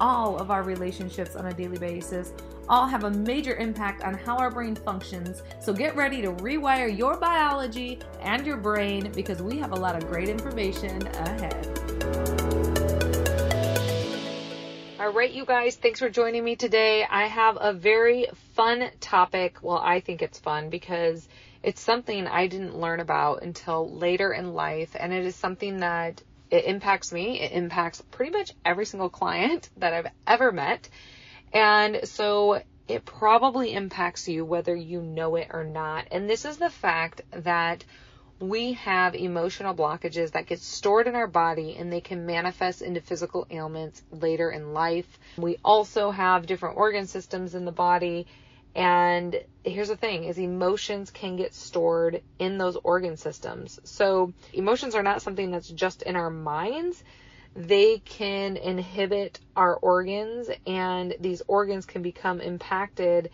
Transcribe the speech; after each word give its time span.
all 0.00 0.38
of 0.38 0.50
our 0.50 0.62
relationships 0.62 1.36
on 1.36 1.46
a 1.46 1.52
daily 1.52 1.78
basis 1.78 2.32
all 2.68 2.86
have 2.86 3.04
a 3.04 3.10
major 3.10 3.56
impact 3.56 4.02
on 4.02 4.14
how 4.14 4.36
our 4.36 4.50
brain 4.50 4.74
functions. 4.74 5.42
So 5.60 5.72
get 5.72 5.96
ready 5.96 6.20
to 6.22 6.32
rewire 6.32 6.96
your 6.96 7.16
biology 7.16 7.98
and 8.20 8.46
your 8.46 8.58
brain 8.58 9.10
because 9.12 9.42
we 9.42 9.58
have 9.58 9.72
a 9.72 9.76
lot 9.76 9.96
of 9.96 10.06
great 10.08 10.28
information 10.28 11.06
ahead. 11.06 11.78
All 15.00 15.12
right, 15.12 15.30
you 15.30 15.44
guys, 15.46 15.76
thanks 15.76 16.00
for 16.00 16.10
joining 16.10 16.44
me 16.44 16.56
today. 16.56 17.06
I 17.08 17.28
have 17.28 17.56
a 17.58 17.72
very 17.72 18.26
fun 18.54 18.90
topic. 19.00 19.56
Well, 19.62 19.78
I 19.78 20.00
think 20.00 20.20
it's 20.20 20.38
fun 20.38 20.68
because 20.70 21.26
it's 21.62 21.80
something 21.80 22.26
I 22.26 22.46
didn't 22.46 22.76
learn 22.76 23.00
about 23.00 23.42
until 23.42 23.90
later 23.90 24.32
in 24.32 24.54
life, 24.54 24.94
and 24.98 25.12
it 25.12 25.24
is 25.24 25.34
something 25.34 25.78
that 25.78 26.22
it 26.50 26.64
impacts 26.64 27.12
me. 27.12 27.40
It 27.40 27.52
impacts 27.52 28.00
pretty 28.10 28.32
much 28.32 28.52
every 28.64 28.86
single 28.86 29.10
client 29.10 29.68
that 29.76 29.92
I've 29.92 30.12
ever 30.26 30.52
met. 30.52 30.88
And 31.52 32.00
so 32.04 32.62
it 32.88 33.04
probably 33.04 33.74
impacts 33.74 34.28
you 34.28 34.44
whether 34.44 34.74
you 34.74 35.02
know 35.02 35.36
it 35.36 35.48
or 35.52 35.64
not. 35.64 36.06
And 36.10 36.28
this 36.28 36.44
is 36.44 36.56
the 36.56 36.70
fact 36.70 37.22
that 37.32 37.84
we 38.40 38.74
have 38.74 39.14
emotional 39.14 39.74
blockages 39.74 40.32
that 40.32 40.46
get 40.46 40.60
stored 40.60 41.08
in 41.08 41.16
our 41.16 41.26
body 41.26 41.76
and 41.76 41.92
they 41.92 42.00
can 42.00 42.24
manifest 42.24 42.82
into 42.82 43.00
physical 43.00 43.46
ailments 43.50 44.02
later 44.12 44.50
in 44.50 44.72
life. 44.72 45.18
We 45.36 45.58
also 45.64 46.10
have 46.10 46.46
different 46.46 46.76
organ 46.76 47.06
systems 47.06 47.54
in 47.54 47.64
the 47.64 47.72
body. 47.72 48.26
And 48.74 49.40
here's 49.64 49.88
the 49.88 49.96
thing 49.96 50.24
is 50.24 50.38
emotions 50.38 51.10
can 51.10 51.36
get 51.36 51.54
stored 51.54 52.22
in 52.38 52.58
those 52.58 52.76
organ 52.76 53.16
systems. 53.16 53.80
So 53.84 54.32
emotions 54.52 54.94
are 54.94 55.02
not 55.02 55.22
something 55.22 55.50
that's 55.50 55.68
just 55.68 56.02
in 56.02 56.16
our 56.16 56.30
minds 56.30 57.02
they 57.58 57.98
can 57.98 58.56
inhibit 58.56 59.40
our 59.56 59.74
organs 59.74 60.48
and 60.66 61.14
these 61.18 61.42
organs 61.48 61.86
can 61.86 62.02
become 62.02 62.40
impacted 62.40 63.30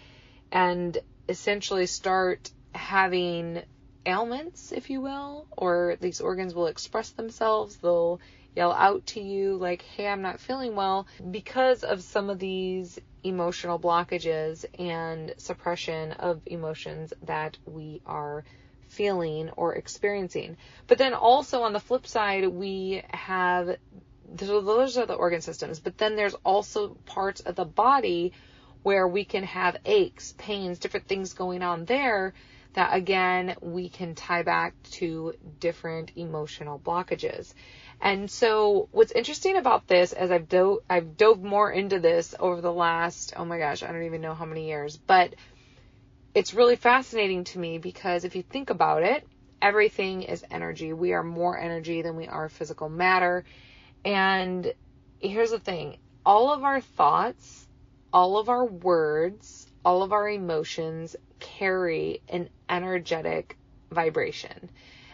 and 0.51 0.97
essentially 1.29 1.87
start 1.87 2.51
having 2.75 3.63
ailments, 4.07 4.73
if 4.73 4.91
you 4.91 5.01
will, 5.01 5.47
or 5.57 5.97
these 6.01 6.21
organs 6.21 6.55
will 6.55 6.67
express 6.67 7.11
themselves. 7.11 7.77
They'll 7.77 8.21
yell 8.55 8.73
out 8.73 9.07
to 9.07 9.21
you 9.21 9.57
like, 9.57 9.83
hey, 9.83 10.07
I'm 10.07 10.23
not 10.23 10.41
feeling 10.41 10.77
well 10.77 11.07
because 11.31 11.83
of 11.83 12.03
some 12.03 12.31
of 12.31 12.39
these 12.39 12.99
emotional 13.23 13.79
blockages 13.79 14.65
and 14.79 15.35
suppression 15.39 16.13
of 16.13 16.43
emotions 16.47 17.13
that 17.23 17.59
we 17.65 18.01
are 18.07 18.45
feeling 18.89 19.51
or 19.51 19.75
experiencing. 19.75 20.57
But 20.87 20.99
then 20.99 21.15
also 21.15 21.63
on 21.63 21.73
the 21.73 21.81
flip 21.81 22.07
side, 22.07 22.47
we 22.47 23.03
have 23.11 23.77
those 24.27 24.97
are 24.97 25.07
the 25.07 25.15
organ 25.15 25.41
systems. 25.41 25.81
But 25.81 25.99
then 25.99 26.17
there's 26.17 26.35
also 26.45 26.97
parts 27.07 27.41
of 27.41 27.57
the 27.57 27.65
body 27.65 28.33
where 28.83 29.07
we 29.07 29.25
can 29.25 29.45
have 29.45 29.77
aches, 29.85 30.35
pains, 30.37 30.79
different 30.79 31.07
things 31.07 31.33
going 31.33 31.63
on 31.63 31.85
there 31.85 32.35
that 32.75 32.94
again 32.94 33.56
we 33.61 33.89
can 33.89 34.14
tie 34.14 34.42
back 34.42 34.75
to 34.92 35.34
different 35.61 36.12
emotional 36.17 36.78
blockages. 36.78 37.55
And 38.01 38.30
so 38.30 38.89
what's 38.92 39.12
interesting 39.12 39.57
about 39.57 39.86
this 39.86 40.12
as 40.12 40.30
I've 40.30 40.48
dove 40.48 40.79
I've 40.89 41.17
dove 41.17 41.42
more 41.42 41.70
into 41.70 41.98
this 42.01 42.34
over 42.39 42.61
the 42.61 42.73
last 42.73 43.34
oh 43.36 43.45
my 43.45 43.58
gosh, 43.58 43.83
I 43.83 43.92
don't 43.92 44.05
even 44.05 44.20
know 44.20 44.34
how 44.34 44.45
many 44.45 44.68
years, 44.68 44.96
but 44.96 45.34
it's 46.34 46.52
really 46.52 46.77
fascinating 46.77 47.45
to 47.45 47.58
me 47.58 47.79
because 47.79 48.24
if 48.24 48.34
you 48.34 48.42
think 48.42 48.70
about 48.70 49.02
it, 49.02 49.27
everything 49.63 50.23
is 50.23 50.45
energy. 50.51 50.92
We 50.92 51.13
are 51.13 51.23
more 51.23 51.58
energy 51.58 52.02
than 52.02 52.17
we 52.17 52.27
are 52.27 52.48
physical 52.48 52.89
matter. 52.89 53.45
And 54.05 54.74
here's 55.20 55.52
the 55.52 55.58
thing 55.58 55.98
all 56.27 56.52
of 56.52 56.64
our 56.64 56.80
thoughts, 56.80 57.67
all 58.13 58.39
of 58.39 58.48
our 58.48 58.64
words, 58.64 59.64
all 59.84 60.02
of 60.02 60.12
our 60.12 60.28
emotions 60.28 61.17
carry 61.40 62.22
an 62.28 62.48
energetic 62.68 63.56
vibration. 63.90 64.70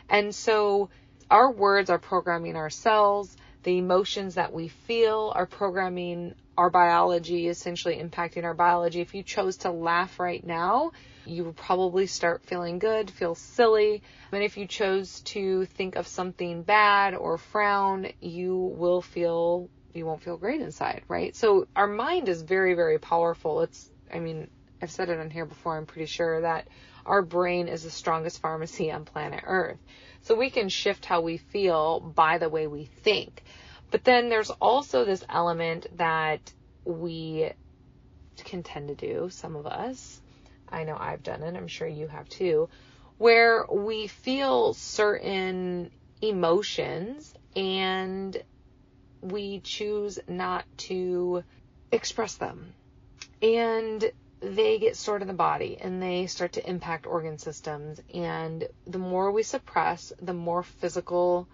And 0.09 0.35
so 0.35 0.91
our 1.31 1.51
words 1.51 1.91
are 1.91 1.99
programming 1.99 2.57
our 2.57 2.71
cells, 2.71 3.37
the 3.63 3.79
emotions 3.79 4.35
that 4.35 4.53
we 4.53 4.69
feel 4.69 5.33
are 5.35 5.47
programming 5.47 6.35
our 6.57 6.71
biology, 6.71 7.49
essentially 7.49 7.97
impacting 7.97 8.45
our 8.45 8.55
biology. 8.55 9.01
If 9.01 9.15
you 9.15 9.23
chose 9.23 9.59
to 9.59 9.71
laugh 9.71 10.19
right 10.19 10.45
now, 10.45 10.93
you 11.25 11.45
would 11.45 11.57
probably 11.57 12.07
start 12.07 12.45
feeling 12.45 12.79
good, 12.79 13.11
feel 13.11 13.35
silly. 13.35 14.03
And 14.33 14.43
if 14.43 14.57
you 14.57 14.67
chose 14.67 15.21
to 15.23 15.67
think 15.67 15.97
of 15.97 16.07
something 16.07 16.63
bad 16.63 17.15
or 17.15 17.39
frown, 17.39 18.09
you 18.21 18.57
will 18.57 19.03
feel, 19.03 19.69
you 19.95 20.05
won't 20.07 20.23
feel 20.23 20.37
great 20.37 20.61
inside, 20.61 21.03
right? 21.09 21.35
So 21.37 21.67
our 21.77 21.87
mind 21.87 22.29
is 22.29 22.43
very, 22.43 22.75
very 22.75 22.99
powerful. 22.99 23.63
It's, 23.63 23.91
I 24.13 24.19
mean, 24.19 24.49
I've 24.83 24.91
said 24.91 25.11
it 25.11 25.19
on 25.19 25.31
here 25.31 25.47
before, 25.47 25.77
I'm 25.77 25.87
pretty 25.87 26.07
sure 26.07 26.41
that 26.41 26.69
our 27.05 27.23
brain 27.23 27.69
is 27.69 27.83
the 27.83 27.91
strongest 27.91 28.41
pharmacy 28.41 28.91
on 28.91 29.05
planet 29.05 29.45
Earth. 29.47 29.79
So 30.23 30.35
we 30.35 30.51
can 30.51 30.69
shift 30.69 31.05
how 31.05 31.21
we 31.21 31.39
feel 31.39 32.01
by 32.01 32.39
the 32.39 32.49
way 32.49 32.67
we 32.67 32.85
think. 32.85 33.43
But 33.91 34.05
then 34.05 34.29
there's 34.29 34.51
also 34.51 35.05
this 35.05 35.25
element 35.29 35.87
that 35.97 36.53
we 36.85 37.51
can 38.45 38.63
tend 38.63 38.89
to 38.89 38.95
do, 38.95 39.29
some 39.31 39.57
of 39.57 39.67
us, 39.67 40.21
I 40.69 40.85
know 40.85 40.97
I've 40.99 41.23
done 41.23 41.43
it, 41.43 41.57
I'm 41.57 41.69
sure 41.69 41.89
you 41.89 42.07
have 42.07 42.29
too, 42.29 42.69
where 43.19 43.67
we 43.71 44.07
feel 44.07 44.73
certain 44.73 45.91
emotions 46.23 47.35
and 47.57 48.41
we 49.21 49.61
choose 49.61 50.19
not 50.29 50.65
to 50.79 51.45
express 51.93 52.37
them. 52.37 52.73
And 53.43 54.11
they 54.41 54.79
get 54.79 54.97
stored 54.97 55.23
in 55.23 55.29
the 55.29 55.35
body 55.35 55.79
and 55.81 56.03
they 56.03 56.27
start 56.27 56.55
to 56.55 56.69
impact 56.69 57.07
organ 57.07 57.39
systems. 57.39 58.01
And 58.15 58.67
the 58.87 58.99
more 58.99 59.31
we 59.31 59.43
suppress, 59.43 60.13
the 60.21 60.35
more 60.35 60.63
physical 60.63 61.49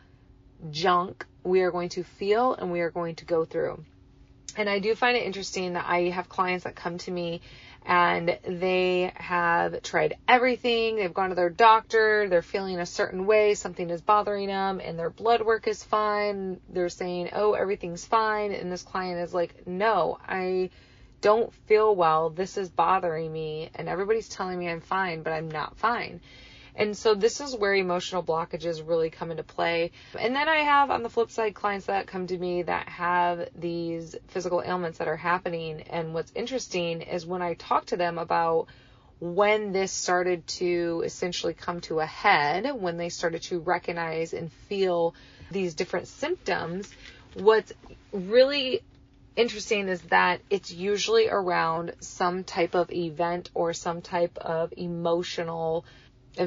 junk 0.70 1.26
we 1.42 1.60
are 1.62 1.70
going 1.70 1.90
to 1.90 2.02
feel 2.02 2.54
and 2.54 2.72
we 2.72 2.80
are 2.80 2.90
going 2.90 3.16
to 3.16 3.24
go 3.24 3.44
through. 3.44 3.84
And 4.56 4.70
I 4.70 4.78
do 4.78 4.94
find 4.94 5.16
it 5.16 5.24
interesting 5.24 5.74
that 5.74 5.84
I 5.86 6.08
have 6.10 6.28
clients 6.28 6.64
that 6.64 6.74
come 6.74 6.96
to 6.98 7.10
me 7.10 7.42
and 7.84 8.38
they 8.44 9.12
have 9.16 9.82
tried 9.82 10.16
everything. 10.26 10.96
They've 10.96 11.12
gone 11.12 11.28
to 11.28 11.34
their 11.34 11.50
doctor, 11.50 12.28
they're 12.28 12.42
feeling 12.42 12.80
a 12.80 12.86
certain 12.86 13.26
way, 13.26 13.54
something 13.54 13.90
is 13.90 14.00
bothering 14.00 14.48
them, 14.48 14.80
and 14.82 14.98
their 14.98 15.10
blood 15.10 15.42
work 15.42 15.68
is 15.68 15.84
fine. 15.84 16.60
They're 16.68 16.88
saying, 16.88 17.30
oh, 17.32 17.52
everything's 17.52 18.04
fine. 18.04 18.52
And 18.52 18.72
this 18.72 18.82
client 18.82 19.20
is 19.20 19.34
like, 19.34 19.66
no, 19.66 20.18
I 20.26 20.70
don't 21.20 21.52
feel 21.66 21.94
well. 21.94 22.30
This 22.30 22.56
is 22.56 22.68
bothering 22.68 23.32
me. 23.32 23.70
And 23.74 23.88
everybody's 23.88 24.28
telling 24.28 24.58
me 24.58 24.68
I'm 24.68 24.80
fine, 24.80 25.22
but 25.22 25.32
I'm 25.32 25.50
not 25.50 25.76
fine. 25.76 26.20
And 26.76 26.96
so 26.96 27.14
this 27.14 27.40
is 27.40 27.56
where 27.56 27.74
emotional 27.74 28.22
blockages 28.22 28.86
really 28.86 29.08
come 29.08 29.30
into 29.30 29.42
play. 29.42 29.92
And 30.18 30.36
then 30.36 30.48
I 30.48 30.56
have 30.58 30.90
on 30.90 31.02
the 31.02 31.08
flip 31.08 31.30
side 31.30 31.54
clients 31.54 31.86
that 31.86 32.06
come 32.06 32.26
to 32.26 32.36
me 32.36 32.62
that 32.62 32.88
have 32.88 33.48
these 33.58 34.14
physical 34.28 34.62
ailments 34.64 34.98
that 34.98 35.08
are 35.08 35.16
happening. 35.16 35.82
And 35.82 36.12
what's 36.12 36.32
interesting 36.34 37.00
is 37.00 37.24
when 37.24 37.40
I 37.40 37.54
talk 37.54 37.86
to 37.86 37.96
them 37.96 38.18
about 38.18 38.66
when 39.18 39.72
this 39.72 39.92
started 39.92 40.46
to 40.46 41.02
essentially 41.06 41.54
come 41.54 41.80
to 41.82 42.00
a 42.00 42.06
head, 42.06 42.70
when 42.78 42.98
they 42.98 43.08
started 43.08 43.42
to 43.44 43.60
recognize 43.60 44.34
and 44.34 44.52
feel 44.68 45.14
these 45.50 45.74
different 45.74 46.08
symptoms, 46.08 46.92
what's 47.32 47.72
really 48.12 48.82
interesting 49.36 49.88
is 49.88 50.00
that 50.02 50.40
it's 50.50 50.72
usually 50.72 51.28
around 51.28 51.94
some 52.00 52.42
type 52.42 52.74
of 52.74 52.90
event 52.90 53.50
or 53.54 53.72
some 53.72 54.02
type 54.02 54.36
of 54.38 54.72
emotional 54.76 55.84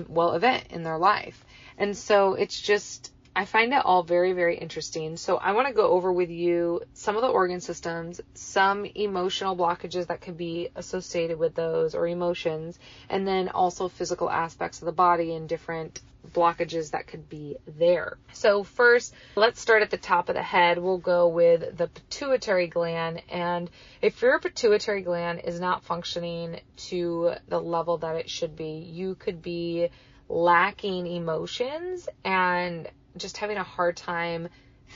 well 0.08 0.34
event 0.34 0.66
in 0.70 0.84
their 0.84 0.98
life. 0.98 1.44
And 1.78 1.96
so 1.96 2.34
it's 2.34 2.60
just 2.60 3.14
I 3.40 3.46
find 3.46 3.74
it 3.74 3.86
all 3.86 4.04
very, 4.04 4.34
very 4.34 4.58
interesting. 4.58 5.16
So 5.16 5.38
I 5.38 5.54
want 5.54 5.70
to 5.70 5.74
go 5.74 5.92
over 5.92 6.12
with 6.12 6.30
you 6.30 6.82
some 6.94 7.16
of 7.16 7.22
the 7.22 7.30
organ 7.30 7.62
systems, 7.62 8.20
some 8.34 8.84
emotional 8.84 9.56
blockages 9.56 10.08
that 10.08 10.20
could 10.20 10.36
be 10.36 10.72
associated 10.76 11.40
with 11.40 11.56
those 11.56 11.96
or 11.96 12.06
emotions, 12.06 12.78
and 13.08 13.26
then 13.26 13.48
also 13.48 13.88
physical 13.88 14.30
aspects 14.30 14.82
of 14.82 14.88
the 14.88 14.92
body 14.92 15.34
and 15.34 15.48
different 15.48 16.02
blockages 16.34 16.92
that 16.92 17.08
could 17.08 17.30
be 17.30 17.56
there. 17.78 18.18
So 18.34 18.64
first, 18.66 19.14
let's 19.38 19.62
start 19.62 19.84
at 19.84 19.90
the 19.90 19.96
top 19.96 20.28
of 20.28 20.36
the 20.36 20.44
head. 20.44 20.78
We'll 20.78 20.98
go 20.98 21.30
with 21.30 21.78
the 21.78 21.88
pituitary 21.88 22.68
gland. 22.68 23.24
And 23.30 23.70
if 24.02 24.22
your 24.22 24.38
pituitary 24.40 25.02
gland 25.02 25.44
is 25.46 25.62
not 25.62 25.86
functioning 25.86 26.60
to 26.90 27.36
the 27.48 27.62
level 27.62 28.00
that 28.00 28.18
it 28.18 28.30
should 28.30 28.58
be, 28.58 28.80
you 28.80 29.16
could 29.16 29.42
be 29.42 29.92
lacking 30.28 31.08
emotions 31.08 32.10
and 32.26 32.90
just 33.20 33.38
having 33.38 33.58
a 33.58 33.64
hard 33.64 33.98
time 33.98 34.50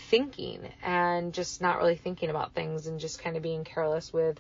thinking 0.10 0.68
and 0.82 1.34
just 1.34 1.62
not 1.62 1.78
really 1.78 1.96
thinking 1.96 2.30
about 2.30 2.54
things 2.54 2.88
and 2.88 3.00
just 3.00 3.22
kind 3.22 3.38
of 3.38 3.44
being 3.44 3.64
careless 3.64 4.12
with 4.12 4.40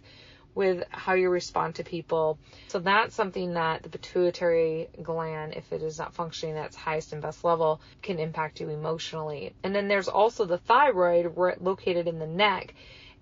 with 0.56 0.84
how 0.90 1.14
you 1.14 1.30
respond 1.30 1.76
to 1.76 1.84
people. 1.84 2.38
So 2.68 2.80
that's 2.80 3.16
something 3.16 3.54
that 3.54 3.84
the 3.84 3.90
pituitary 3.90 4.90
gland, 5.02 5.54
if 5.54 5.72
it 5.74 5.82
is 5.82 5.98
not 5.98 6.14
functioning 6.14 6.58
at 6.58 6.68
its 6.68 6.76
highest 6.76 7.14
and 7.14 7.22
best 7.22 7.44
level, 7.44 7.82
can 8.02 8.20
impact 8.20 8.60
you 8.60 8.70
emotionally. 8.70 9.56
And 9.64 9.76
then 9.76 9.88
there's 9.88 10.08
also 10.08 10.46
the 10.46 10.60
thyroid 10.60 11.36
located 11.60 12.08
in 12.08 12.20
the 12.20 12.28
neck. 12.28 12.76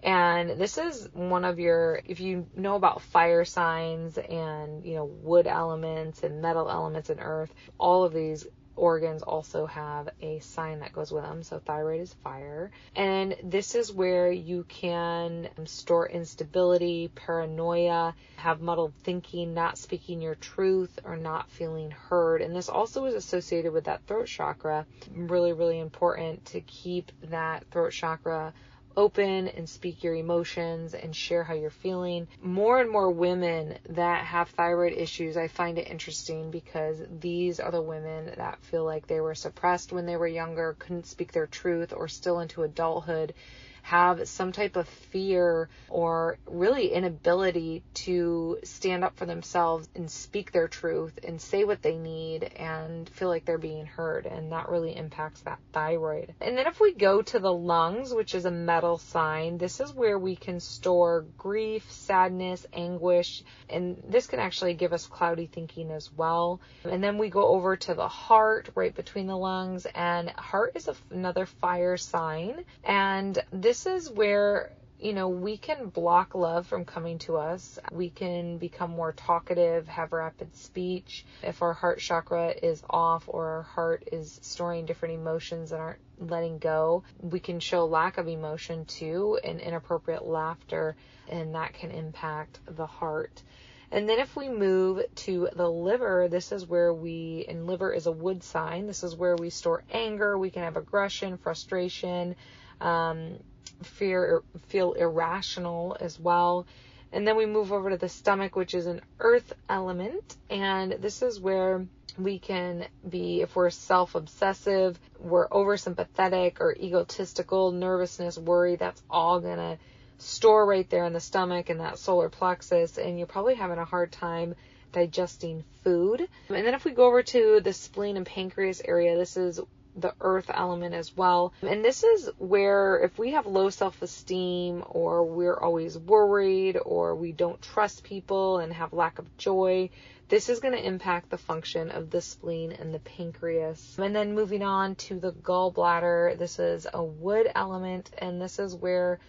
And 0.03 0.59
this 0.59 0.77
is 0.77 1.09
one 1.13 1.45
of 1.45 1.59
your, 1.59 2.01
if 2.05 2.19
you 2.19 2.47
know 2.55 2.75
about 2.75 3.01
fire 3.01 3.45
signs 3.45 4.17
and, 4.17 4.83
you 4.83 4.95
know, 4.95 5.05
wood 5.05 5.45
elements 5.45 6.23
and 6.23 6.41
metal 6.41 6.69
elements 6.69 7.11
and 7.11 7.19
earth, 7.21 7.53
all 7.77 8.03
of 8.03 8.11
these 8.11 8.47
organs 8.81 9.21
also 9.21 9.67
have 9.67 10.09
a 10.21 10.39
sign 10.39 10.79
that 10.79 10.91
goes 10.91 11.11
with 11.11 11.23
them. 11.23 11.43
So 11.43 11.59
thyroid 11.59 12.01
is 12.01 12.13
fire. 12.23 12.71
And 12.95 13.35
this 13.43 13.75
is 13.75 13.93
where 13.93 14.31
you 14.31 14.65
can 14.67 15.47
um, 15.57 15.67
store 15.67 16.09
instability, 16.09 17.11
paranoia, 17.13 18.15
have 18.37 18.59
muddled 18.59 18.93
thinking, 19.03 19.53
not 19.53 19.77
speaking 19.77 20.19
your 20.19 20.33
truth, 20.33 20.99
or 21.05 21.15
not 21.15 21.49
feeling 21.51 21.91
heard. 21.91 22.41
And 22.41 22.55
this 22.55 22.69
also 22.69 23.05
is 23.05 23.13
associated 23.13 23.71
with 23.71 23.83
that 23.83 24.01
throat 24.07 24.25
chakra. 24.25 24.87
Really, 25.15 25.53
really 25.53 25.79
important 25.79 26.43
to 26.47 26.61
keep 26.61 27.11
that 27.29 27.63
throat 27.69 27.91
chakra 27.91 28.51
open 28.97 29.47
and 29.47 29.67
speak 29.67 30.03
your 30.03 30.15
emotions 30.15 30.93
and 30.93 31.15
share 31.15 31.43
how 31.43 31.53
you're 31.53 31.69
feeling. 31.69 32.27
More 32.41 32.79
and 32.79 32.89
more 32.89 33.11
women 33.11 33.77
that 33.89 34.25
have 34.25 34.49
thyroid 34.49 34.93
issues, 34.93 35.37
I 35.37 35.47
find 35.47 35.77
it 35.77 35.89
interesting 35.89 36.51
because 36.51 37.01
these 37.19 37.59
are 37.59 37.71
the 37.71 37.81
women 37.81 38.33
that 38.37 38.63
feel 38.63 38.85
like 38.85 39.07
they 39.07 39.21
were 39.21 39.35
suppressed 39.35 39.91
when 39.91 40.05
they 40.05 40.17
were 40.17 40.27
younger, 40.27 40.75
couldn't 40.79 41.07
speak 41.07 41.31
their 41.31 41.47
truth, 41.47 41.93
or 41.95 42.07
still 42.07 42.39
into 42.39 42.63
adulthood 42.63 43.33
have 43.81 44.27
some 44.27 44.51
type 44.51 44.75
of 44.75 44.87
fear 44.87 45.69
or 45.89 46.37
really 46.45 46.91
inability 46.91 47.83
to 47.93 48.57
stand 48.63 49.03
up 49.03 49.17
for 49.17 49.25
themselves 49.25 49.87
and 49.95 50.09
speak 50.09 50.51
their 50.51 50.67
truth 50.67 51.19
and 51.27 51.41
say 51.41 51.63
what 51.63 51.81
they 51.81 51.97
need 51.97 52.43
and 52.43 53.09
feel 53.09 53.27
like 53.27 53.45
they're 53.45 53.57
being 53.57 53.85
heard. 53.85 54.25
And 54.25 54.51
that 54.51 54.69
really 54.69 54.95
impacts 54.95 55.41
that 55.41 55.59
thyroid. 55.73 56.33
And 56.41 56.57
then 56.57 56.67
if 56.67 56.79
we 56.79 56.93
go 56.93 57.21
to 57.21 57.39
the 57.39 57.53
lungs, 57.53 58.13
which 58.13 58.35
is 58.35 58.45
a 58.45 58.51
metal 58.51 58.97
sign, 58.97 59.57
this 59.57 59.79
is 59.79 59.93
where 59.93 60.17
we 60.17 60.35
can 60.35 60.59
store 60.59 61.25
grief, 61.37 61.91
sadness, 61.91 62.65
anguish, 62.73 63.43
and 63.69 64.01
this 64.07 64.27
can 64.27 64.39
actually 64.39 64.73
give 64.73 64.93
us 64.93 65.07
cloudy 65.07 65.47
thinking 65.47 65.91
as 65.91 66.11
well. 66.13 66.61
And 66.83 67.03
then 67.03 67.17
we 67.17 67.29
go 67.29 67.47
over 67.47 67.75
to 67.77 67.93
the 67.93 68.07
heart 68.07 68.69
right 68.75 68.93
between 68.93 69.27
the 69.27 69.37
lungs, 69.37 69.87
and 69.93 70.29
heart 70.31 70.73
is 70.75 70.87
a, 70.87 70.95
another 71.09 71.45
fire 71.45 71.97
sign. 71.97 72.63
And 72.83 73.41
this 73.51 73.70
this 73.71 73.85
is 73.85 74.09
where 74.09 74.69
you 74.99 75.13
know, 75.13 75.29
we 75.29 75.55
can 75.57 75.87
block 75.87 76.35
love 76.35 76.67
from 76.67 76.83
coming 76.83 77.19
to 77.19 77.37
us. 77.37 77.79
We 77.89 78.09
can 78.09 78.57
become 78.57 78.91
more 78.91 79.13
talkative, 79.13 79.87
have 79.87 80.11
rapid 80.11 80.53
speech. 80.57 81.25
If 81.41 81.61
our 81.61 81.71
heart 81.71 81.99
chakra 81.99 82.49
is 82.49 82.83
off 82.89 83.23
or 83.27 83.47
our 83.47 83.61
heart 83.61 84.09
is 84.11 84.39
storing 84.43 84.85
different 84.85 85.15
emotions 85.15 85.71
and 85.71 85.81
aren't 85.81 86.01
letting 86.19 86.59
go, 86.59 87.03
we 87.21 87.39
can 87.39 87.61
show 87.61 87.85
lack 87.85 88.17
of 88.17 88.27
emotion 88.27 88.83
too 88.83 89.39
and 89.41 89.61
inappropriate 89.61 90.25
laughter, 90.25 90.97
and 91.29 91.55
that 91.55 91.73
can 91.73 91.91
impact 91.91 92.59
the 92.67 92.85
heart. 92.85 93.41
And 93.89 94.07
then 94.07 94.19
if 94.19 94.35
we 94.35 94.49
move 94.49 95.03
to 95.15 95.47
the 95.55 95.69
liver, 95.69 96.27
this 96.29 96.51
is 96.51 96.67
where 96.67 96.93
we, 96.93 97.45
and 97.47 97.65
liver 97.65 97.93
is 97.93 98.05
a 98.05 98.11
wood 98.11 98.43
sign, 98.43 98.85
this 98.85 99.03
is 99.03 99.15
where 99.15 99.37
we 99.37 99.49
store 99.49 99.81
anger, 99.91 100.37
we 100.37 100.51
can 100.51 100.61
have 100.61 100.77
aggression, 100.77 101.37
frustration, 101.37 102.35
um, 102.81 103.37
fear, 103.83 104.43
feel 104.67 104.93
irrational 104.93 105.97
as 105.99 106.19
well. 106.19 106.65
And 107.11 107.27
then 107.27 107.35
we 107.35 107.45
move 107.45 107.73
over 107.73 107.89
to 107.89 107.97
the 107.97 108.09
stomach, 108.09 108.55
which 108.55 108.73
is 108.73 108.85
an 108.85 109.01
earth 109.19 109.53
element. 109.69 110.35
And 110.49 110.93
this 110.93 111.21
is 111.21 111.39
where 111.39 111.85
we 112.17 112.39
can 112.39 112.87
be, 113.07 113.41
if 113.41 113.55
we're 113.55 113.69
self 113.69 114.15
obsessive, 114.15 114.99
we're 115.19 115.47
oversympathetic 115.49 116.59
or 116.59 116.75
egotistical, 116.75 117.71
nervousness, 117.71 118.37
worry, 118.37 118.75
that's 118.75 119.01
all 119.09 119.39
going 119.39 119.57
to 119.57 119.77
store 120.19 120.65
right 120.65 120.89
there 120.89 121.05
in 121.05 121.13
the 121.13 121.19
stomach 121.19 121.69
and 121.69 121.79
that 121.79 121.97
solar 121.97 122.29
plexus. 122.29 122.97
And 122.97 123.17
you're 123.17 123.27
probably 123.27 123.55
having 123.55 123.77
a 123.77 123.85
hard 123.85 124.11
time 124.11 124.55
digesting 124.91 125.63
food. 125.83 126.27
And 126.49 126.65
then 126.65 126.73
if 126.73 126.85
we 126.85 126.91
go 126.91 127.05
over 127.05 127.23
to 127.23 127.61
the 127.63 127.73
spleen 127.73 128.17
and 128.17 128.25
pancreas 128.25 128.81
area, 128.83 129.17
this 129.17 129.37
is 129.37 129.59
the 129.95 130.13
earth 130.21 130.49
element 130.53 130.95
as 130.95 131.15
well. 131.15 131.53
And 131.61 131.83
this 131.83 132.03
is 132.03 132.29
where 132.37 132.99
if 132.99 133.17
we 133.17 133.31
have 133.31 133.45
low 133.45 133.69
self 133.69 134.01
esteem 134.01 134.83
or 134.87 135.25
we're 135.25 135.57
always 135.57 135.97
worried 135.97 136.77
or 136.83 137.15
we 137.15 137.31
don't 137.31 137.61
trust 137.61 138.03
people 138.03 138.59
and 138.59 138.73
have 138.73 138.93
lack 138.93 139.19
of 139.19 139.37
joy, 139.37 139.89
this 140.29 140.47
is 140.47 140.59
going 140.59 140.73
to 140.73 140.85
impact 140.85 141.29
the 141.29 141.37
function 141.37 141.91
of 141.91 142.09
the 142.09 142.21
spleen 142.21 142.71
and 142.71 142.93
the 142.93 142.99
pancreas. 142.99 143.97
And 143.99 144.15
then 144.15 144.33
moving 144.33 144.63
on 144.63 144.95
to 144.95 145.19
the 145.19 145.33
gallbladder, 145.33 146.37
this 146.37 146.57
is 146.57 146.87
a 146.93 147.03
wood 147.03 147.51
element 147.53 148.11
and 148.17 148.41
this 148.41 148.57
is 148.57 148.73
where 148.73 149.19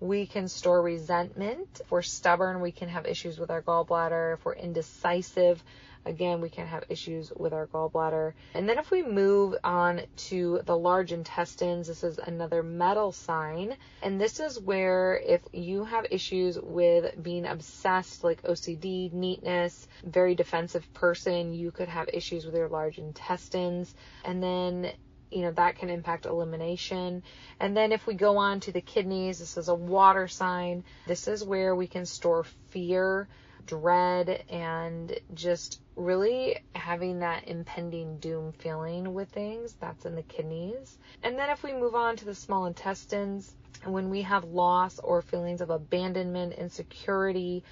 we 0.00 0.26
can 0.26 0.48
store 0.48 0.82
resentment. 0.82 1.80
If 1.80 1.90
we're 1.90 2.02
stubborn, 2.02 2.60
we 2.60 2.72
can 2.72 2.88
have 2.88 3.06
issues 3.06 3.38
with 3.38 3.50
our 3.50 3.62
gallbladder. 3.62 4.34
If 4.34 4.44
we're 4.44 4.54
indecisive, 4.54 5.62
Again, 6.06 6.40
we 6.40 6.48
can 6.48 6.66
have 6.66 6.84
issues 6.88 7.32
with 7.36 7.52
our 7.52 7.66
gallbladder. 7.66 8.32
And 8.54 8.68
then 8.68 8.78
if 8.78 8.90
we 8.90 9.02
move 9.02 9.56
on 9.62 10.02
to 10.28 10.60
the 10.64 10.76
large 10.76 11.12
intestines, 11.12 11.88
this 11.88 12.02
is 12.02 12.18
another 12.18 12.62
metal 12.62 13.12
sign. 13.12 13.76
And 14.02 14.20
this 14.20 14.40
is 14.40 14.58
where 14.58 15.20
if 15.24 15.42
you 15.52 15.84
have 15.84 16.06
issues 16.10 16.58
with 16.58 17.22
being 17.22 17.46
obsessed, 17.46 18.24
like 18.24 18.42
OCD, 18.42 19.12
neatness, 19.12 19.86
very 20.02 20.34
defensive 20.34 20.90
person, 20.94 21.52
you 21.52 21.70
could 21.70 21.88
have 21.88 22.08
issues 22.12 22.46
with 22.46 22.54
your 22.54 22.68
large 22.68 22.98
intestines. 22.98 23.94
And 24.24 24.42
then 24.42 24.92
you 25.30 25.42
know 25.42 25.52
that 25.52 25.78
can 25.78 25.90
impact 25.90 26.26
elimination 26.26 27.22
and 27.60 27.76
then 27.76 27.92
if 27.92 28.04
we 28.04 28.14
go 28.14 28.36
on 28.38 28.58
to 28.58 28.72
the 28.72 28.80
kidneys 28.80 29.38
this 29.38 29.56
is 29.56 29.68
a 29.68 29.74
water 29.74 30.26
sign 30.26 30.82
this 31.06 31.28
is 31.28 31.44
where 31.44 31.74
we 31.76 31.86
can 31.86 32.04
store 32.04 32.44
fear 32.70 33.28
dread 33.66 34.44
and 34.48 35.18
just 35.34 35.80
really 35.96 36.58
having 36.74 37.20
that 37.20 37.46
impending 37.48 38.18
doom 38.18 38.52
feeling 38.52 39.14
with 39.14 39.28
things. 39.30 39.76
That's 39.80 40.06
in 40.06 40.14
the 40.14 40.22
kidneys. 40.22 40.98
And 41.22 41.38
then 41.38 41.50
if 41.50 41.62
we 41.62 41.72
move 41.72 41.94
on 41.94 42.16
to 42.16 42.24
the 42.24 42.34
small 42.34 42.66
intestines, 42.66 43.54
when 43.84 44.10
we 44.10 44.22
have 44.22 44.44
loss 44.44 44.98
or 44.98 45.22
feelings 45.22 45.60
of 45.60 45.70
abandonment, 45.70 46.54
insecurity, 46.54 47.64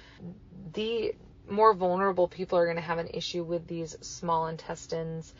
the 0.73 1.13
more 1.49 1.73
vulnerable 1.73 2.27
people 2.27 2.57
are 2.57 2.65
going 2.65 2.77
to 2.77 2.81
have 2.81 2.97
an 2.99 3.09
issue 3.13 3.43
with 3.43 3.67
these 3.67 3.97
small 4.01 4.47
intestines, 4.47 5.33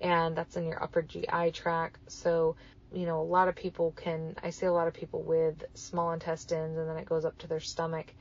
and 0.00 0.36
that's 0.36 0.56
in 0.56 0.66
your 0.66 0.82
upper 0.82 1.02
GI 1.02 1.52
tract. 1.52 1.98
So, 2.08 2.56
you 2.92 3.06
know, 3.06 3.20
a 3.20 3.22
lot 3.22 3.48
of 3.48 3.56
people 3.56 3.92
can, 3.92 4.36
I 4.42 4.50
see 4.50 4.66
a 4.66 4.72
lot 4.72 4.88
of 4.88 4.94
people 4.94 5.22
with 5.22 5.64
small 5.74 6.12
intestines, 6.12 6.78
and 6.78 6.88
then 6.88 6.96
it 6.96 7.06
goes 7.06 7.24
up 7.24 7.36
to 7.38 7.46
their 7.46 7.60
stomach 7.60 8.12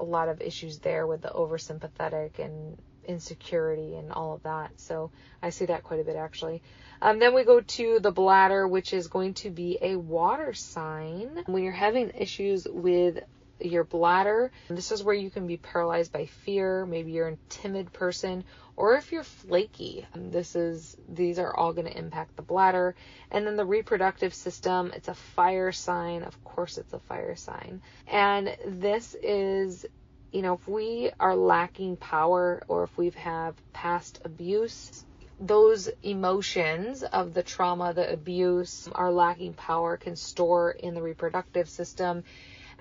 a 0.00 0.04
lot 0.04 0.28
of 0.28 0.40
issues 0.40 0.78
there 0.78 1.06
with 1.06 1.22
the 1.22 1.28
oversympathetic 1.28 2.38
and 2.38 2.76
insecurity 3.04 3.96
and 3.96 4.12
all 4.12 4.34
of 4.34 4.42
that. 4.42 4.70
So 4.76 5.10
I 5.42 5.50
see 5.50 5.66
that 5.66 5.82
quite 5.82 6.00
a 6.00 6.04
bit 6.04 6.16
actually. 6.16 6.62
Um, 7.02 7.18
then 7.18 7.34
we 7.34 7.44
go 7.44 7.60
to 7.60 8.00
the 8.00 8.10
bladder, 8.10 8.66
which 8.66 8.92
is 8.92 9.08
going 9.08 9.34
to 9.34 9.50
be 9.50 9.78
a 9.80 9.96
water 9.96 10.52
sign. 10.52 11.44
When 11.46 11.62
you're 11.62 11.72
having 11.72 12.10
issues 12.10 12.66
with 12.68 13.22
your 13.60 13.84
bladder. 13.84 14.50
This 14.68 14.92
is 14.92 15.02
where 15.02 15.14
you 15.14 15.30
can 15.30 15.46
be 15.46 15.56
paralyzed 15.56 16.12
by 16.12 16.26
fear. 16.26 16.86
Maybe 16.86 17.12
you're 17.12 17.28
a 17.28 17.36
timid 17.48 17.92
person, 17.92 18.44
or 18.76 18.94
if 18.94 19.12
you're 19.12 19.24
flaky. 19.24 20.06
This 20.14 20.56
is 20.56 20.96
these 21.08 21.38
are 21.38 21.54
all 21.54 21.72
going 21.72 21.86
to 21.86 21.98
impact 21.98 22.36
the 22.36 22.42
bladder. 22.42 22.94
And 23.30 23.46
then 23.46 23.56
the 23.56 23.64
reproductive 23.64 24.34
system. 24.34 24.92
It's 24.94 25.08
a 25.08 25.14
fire 25.14 25.72
sign. 25.72 26.22
Of 26.22 26.42
course, 26.44 26.78
it's 26.78 26.92
a 26.92 26.98
fire 26.98 27.36
sign. 27.36 27.82
And 28.06 28.56
this 28.66 29.16
is 29.22 29.86
you 30.32 30.42
know, 30.42 30.54
if 30.54 30.68
we 30.68 31.10
are 31.18 31.34
lacking 31.34 31.96
power 31.96 32.62
or 32.68 32.84
if 32.84 32.96
we've 32.96 33.16
have 33.16 33.54
past 33.72 34.20
abuse, 34.24 35.04
those 35.40 35.88
emotions 36.02 37.02
of 37.02 37.32
the 37.34 37.42
trauma, 37.42 37.94
the 37.94 38.12
abuse, 38.12 38.88
our 38.94 39.10
lacking 39.10 39.54
power 39.54 39.96
can 39.96 40.14
store 40.14 40.70
in 40.70 40.94
the 40.94 41.02
reproductive 41.02 41.68
system 41.68 42.24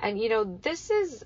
and, 0.02 0.20
you 0.20 0.30
know, 0.30 0.44
this 0.44 0.90
is, 0.90 1.24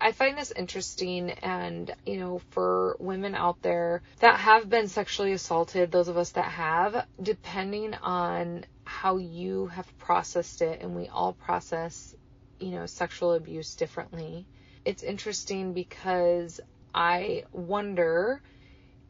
I 0.00 0.12
find 0.12 0.36
this 0.36 0.52
interesting. 0.52 1.30
And, 1.30 1.94
you 2.04 2.18
know, 2.18 2.40
for 2.50 2.96
women 2.98 3.34
out 3.34 3.62
there 3.62 4.02
that 4.20 4.38
have 4.38 4.68
been 4.68 4.88
sexually 4.88 5.32
assaulted, 5.32 5.90
those 5.90 6.08
of 6.08 6.16
us 6.16 6.30
that 6.32 6.46
have, 6.46 7.06
depending 7.22 7.94
on 7.94 8.64
how 8.84 9.16
you 9.16 9.66
have 9.66 9.98
processed 9.98 10.62
it, 10.62 10.80
and 10.82 10.94
we 10.94 11.08
all 11.08 11.32
process, 11.32 12.14
you 12.60 12.70
know, 12.70 12.86
sexual 12.86 13.32
abuse 13.34 13.74
differently. 13.74 14.46
It's 14.84 15.02
interesting 15.02 15.72
because 15.72 16.60
I 16.94 17.44
wonder 17.52 18.40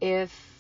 if 0.00 0.56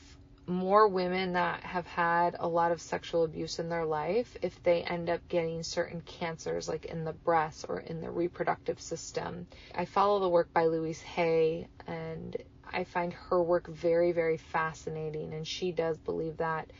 more 0.46 0.86
women 0.86 1.32
that 1.32 1.62
have 1.64 1.86
had 1.86 2.36
a 2.38 2.46
lot 2.46 2.72
of 2.72 2.80
sexual 2.80 3.24
abuse 3.24 3.58
in 3.58 3.68
their 3.68 3.84
life, 3.84 4.36
if 4.42 4.62
they 4.62 4.82
end 4.82 5.10
up 5.10 5.26
getting 5.28 5.62
certain 5.62 6.00
cancers, 6.02 6.68
like 6.68 6.84
in 6.84 7.04
the 7.04 7.12
breast 7.12 7.66
or 7.68 7.80
in 7.80 8.00
the 8.00 8.10
reproductive 8.10 8.80
system. 8.80 9.46
I 9.74 9.84
follow 9.84 10.20
the 10.20 10.28
work 10.28 10.52
by 10.52 10.66
Louise 10.66 11.02
Hay, 11.02 11.66
and 11.86 12.36
I 12.72 12.84
find 12.84 13.12
her 13.12 13.42
work 13.42 13.66
very, 13.66 14.12
very 14.12 14.36
fascinating, 14.36 15.32
and 15.34 15.46
she 15.46 15.72
does 15.72 15.98
believe 15.98 16.36
that 16.36 16.70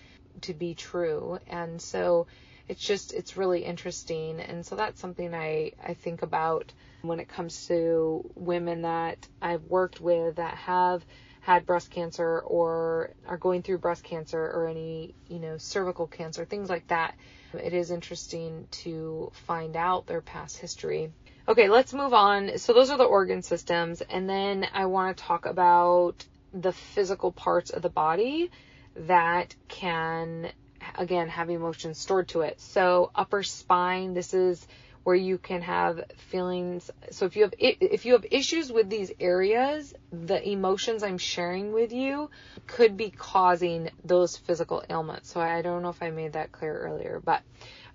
to 0.43 0.55
be 0.55 0.75
true. 0.75 1.39
And 1.49 1.81
so 1.81 2.27
it's 2.69 2.81
just, 2.81 3.15
it's 3.15 3.37
really 3.37 3.65
interesting. 3.65 4.41
And 4.41 4.65
so 4.67 4.77
that's 4.77 5.01
something 5.01 5.35
I, 5.35 5.73
I 5.83 5.95
think 5.95 6.23
about 6.23 6.73
when 7.03 7.21
it 7.21 7.29
comes 7.29 7.67
to 7.69 8.29
women 8.35 8.83
that 8.83 9.27
I've 9.41 9.65
worked 9.65 10.01
with 10.01 10.37
that 10.37 10.55
have 10.55 11.05
had 11.47 11.65
breast 11.65 11.91
cancer 11.91 12.41
or 12.41 13.11
are 13.29 13.37
going 13.37 13.63
through 13.63 13.79
breast 13.79 14.03
cancer 14.03 14.41
or 14.41 14.67
any, 14.67 15.15
you 15.29 15.39
know, 15.39 15.57
cervical 15.59 16.09
cancer, 16.09 16.45
things 16.45 16.69
like 16.69 16.85
that. 16.89 17.15
It 17.55 17.73
is 17.73 17.93
interesting 17.93 18.67
to 18.83 19.31
find 19.47 19.77
out 19.77 20.09
their 20.09 20.21
past 20.21 20.59
history. 20.59 21.13
Okay, 21.47 21.69
let's 21.69 21.95
move 21.95 22.13
on. 22.13 22.59
So 22.59 22.73
those 22.73 22.91
are 22.91 22.99
the 22.99 23.05
organ 23.05 23.43
systems 23.43 24.01
and 24.01 24.29
then 24.29 24.67
I 24.75 24.87
want 24.87 25.17
to 25.17 25.23
talk 25.23 25.47
about 25.47 26.25
the 26.53 26.73
physical 26.73 27.31
parts 27.31 27.71
of 27.71 27.81
the 27.81 27.91
body 27.91 28.51
that 28.97 29.55
can 29.69 30.51
again 30.97 31.29
have 31.29 31.49
emotions 31.49 31.97
stored 31.97 32.27
to 32.31 32.41
it. 32.41 32.61
So 32.61 33.13
upper 33.15 33.45
spine, 33.45 34.15
this 34.15 34.35
is 34.35 34.67
where 35.07 35.15
you 35.15 35.39
can 35.39 35.63
have 35.63 36.05
feelings. 36.17 36.91
So 37.13 37.27
if 37.27 37.37
you 37.37 37.43
have 37.43 37.55
if 37.61 38.07
you 38.07 38.15
have 38.15 38.27
issues 38.29 38.73
with 38.73 38.91
these 38.91 39.13
areas, 39.21 39.95
the 40.11 40.43
emotions 40.51 41.05
I'm 41.05 41.19
sharing 41.19 41.73
with 41.73 41.93
you 41.93 42.29
could 42.67 42.97
be 42.97 43.11
causing 43.11 43.91
those 44.03 44.37
physical 44.37 44.83
ailments. 44.91 45.31
So 45.31 45.41
I 45.41 45.63
don't 45.63 45.83
know 45.83 45.91
if 45.91 46.03
I 46.03 46.11
made 46.11 46.33
that 46.33 46.51
clear 46.51 46.77
earlier, 46.77 47.23
but 47.25 47.43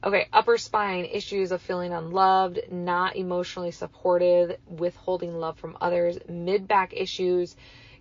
okay, 0.02 0.30
upper 0.32 0.58
spine 0.58 1.04
issues 1.04 1.52
of 1.52 1.62
feeling 1.62 1.92
unloved, 1.92 2.72
not 2.72 3.18
emotionally 3.18 3.72
supported, 3.72 4.58
withholding 4.66 5.38
love 5.38 5.60
from 5.60 5.78
others, 5.82 6.18
mid 6.30 6.66
back 6.66 6.94
issues, 6.96 7.58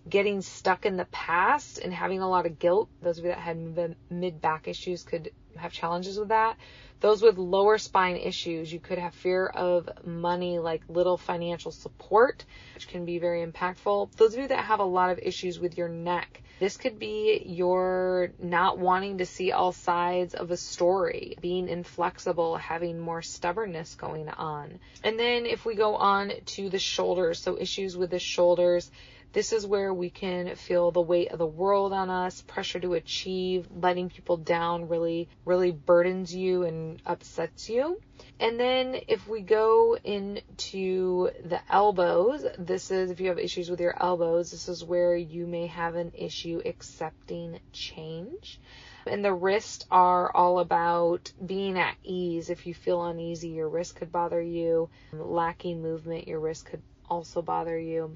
getting 0.07 0.41
stuck 0.41 0.85
in 0.85 0.95
the 0.95 1.03
past 1.11 1.79
and 1.79 1.93
having 1.93 2.21
a 2.21 2.29
lot 2.29 2.45
of 2.45 2.59
guilt. 2.59 2.87
Those 3.01 3.17
of 3.17 3.25
you 3.25 3.31
that 3.31 3.39
had 3.39 3.97
mid 4.09 4.39
back 4.39 4.69
issues 4.69 5.03
could 5.03 5.31
have 5.57 5.71
challenges 5.71 6.17
with 6.17 6.29
that. 6.29 6.57
Those 7.01 7.23
with 7.23 7.39
lower 7.39 7.79
spine 7.79 8.15
issues, 8.15 8.71
you 8.71 8.79
could 8.79 8.99
have 8.99 9.15
fear 9.15 9.47
of 9.47 9.89
money, 10.05 10.59
like 10.59 10.83
little 10.87 11.17
financial 11.17 11.71
support, 11.71 12.45
which 12.75 12.87
can 12.87 13.05
be 13.05 13.17
very 13.17 13.43
impactful. 13.43 14.15
Those 14.17 14.33
of 14.35 14.39
you 14.41 14.47
that 14.49 14.65
have 14.65 14.79
a 14.79 14.85
lot 14.85 15.09
of 15.09 15.17
issues 15.17 15.59
with 15.59 15.79
your 15.79 15.89
neck, 15.89 16.43
this 16.59 16.77
could 16.77 16.99
be 16.99 17.41
your 17.43 18.33
not 18.37 18.77
wanting 18.77 19.17
to 19.17 19.25
see 19.25 19.51
all 19.51 19.71
sides 19.71 20.35
of 20.35 20.51
a 20.51 20.57
story, 20.57 21.35
being 21.41 21.69
inflexible, 21.69 22.55
having 22.57 22.99
more 22.99 23.23
stubbornness 23.23 23.95
going 23.95 24.29
on. 24.29 24.79
And 25.03 25.19
then 25.19 25.47
if 25.47 25.65
we 25.65 25.73
go 25.73 25.95
on 25.95 26.31
to 26.45 26.69
the 26.69 26.77
shoulders, 26.77 27.39
so 27.39 27.57
issues 27.59 27.97
with 27.97 28.11
the 28.11 28.19
shoulders, 28.19 28.91
this 29.33 29.53
is 29.53 29.65
where 29.65 29.93
we 29.93 30.09
can 30.09 30.55
feel 30.55 30.91
the 30.91 31.01
weight 31.01 31.31
of 31.31 31.39
the 31.39 31.45
world 31.45 31.93
on 31.93 32.09
us, 32.09 32.41
pressure 32.41 32.81
to 32.81 32.95
achieve, 32.95 33.65
letting 33.73 34.09
people 34.09 34.35
down 34.35 34.89
really, 34.89 35.29
really 35.45 35.71
burdens 35.71 36.33
you 36.33 36.63
and 36.63 37.01
upsets 37.05 37.69
you. 37.69 37.99
And 38.39 38.59
then 38.59 38.97
if 39.07 39.27
we 39.27 39.41
go 39.41 39.97
into 40.03 41.31
the 41.43 41.59
elbows, 41.69 42.45
this 42.57 42.91
is 42.91 43.11
if 43.11 43.19
you 43.19 43.29
have 43.29 43.39
issues 43.39 43.69
with 43.69 43.79
your 43.79 43.95
elbows, 44.01 44.51
this 44.51 44.69
is 44.69 44.83
where 44.83 45.15
you 45.15 45.47
may 45.47 45.67
have 45.67 45.95
an 45.95 46.11
issue 46.15 46.61
accepting 46.65 47.59
change. 47.71 48.59
And 49.07 49.25
the 49.25 49.33
wrists 49.33 49.85
are 49.89 50.31
all 50.35 50.59
about 50.59 51.31
being 51.43 51.77
at 51.77 51.95
ease. 52.03 52.51
If 52.51 52.67
you 52.67 52.73
feel 52.75 53.03
uneasy, 53.03 53.49
your 53.49 53.69
wrist 53.69 53.95
could 53.95 54.11
bother 54.11 54.41
you. 54.41 54.89
Lacking 55.11 55.81
movement, 55.81 56.27
your 56.27 56.39
wrist 56.39 56.65
could 56.65 56.83
also 57.09 57.41
bother 57.41 57.77
you 57.77 58.15